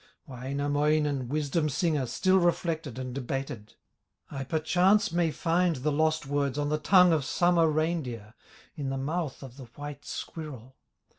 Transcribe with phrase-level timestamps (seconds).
[0.25, 3.75] Wainamoinen, wisdom singer, Still reflected and debated:
[4.31, 8.33] "I perchance may find the lost words On the tongue of summer reindeer,
[8.75, 10.75] In the mouth of the white squirrel."